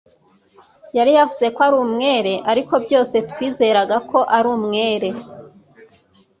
yavuze 0.97 1.45
ko 1.55 1.59
ari 1.67 1.75
umwere, 1.85 2.33
ariko 2.51 2.73
byose 2.85 3.15
twizeraga 3.29 3.95
ko 4.09 4.19
ari 4.37 4.47
umwere 4.55 5.09